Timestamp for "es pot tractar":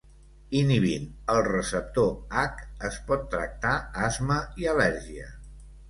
2.91-3.79